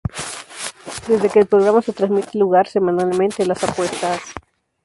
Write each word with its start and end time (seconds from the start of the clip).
Desde 1.07 1.29
que 1.29 1.37
el 1.37 1.45
programa 1.45 1.83
se 1.83 1.93
transmite 1.93 2.35
lugar 2.35 2.65
semanalmente 2.67 3.43
en 3.43 3.49
las 3.49 3.63
apuestas. 3.63 4.19